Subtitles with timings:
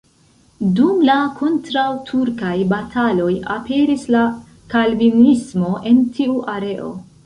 [0.79, 4.27] Dum la kontraŭturkaj bataloj aperis la
[4.77, 6.95] kalvinismo en tiu areo.